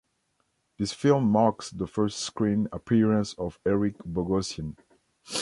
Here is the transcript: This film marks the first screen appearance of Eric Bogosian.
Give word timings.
This 0.79 0.93
film 0.93 1.25
marks 1.25 1.69
the 1.69 1.85
first 1.85 2.21
screen 2.21 2.67
appearance 2.71 3.35
of 3.37 3.59
Eric 3.67 3.99
Bogosian. 3.99 4.75